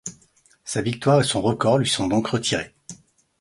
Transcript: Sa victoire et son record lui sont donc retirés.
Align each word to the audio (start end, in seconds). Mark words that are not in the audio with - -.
Sa 0.65 0.81
victoire 0.81 1.19
et 1.21 1.23
son 1.23 1.43
record 1.43 1.77
lui 1.77 1.87
sont 1.87 2.07
donc 2.07 2.25
retirés. 2.25 2.73